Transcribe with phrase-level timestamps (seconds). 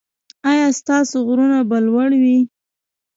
[0.51, 2.37] ایا ستاسو غرونه به لوړ وي؟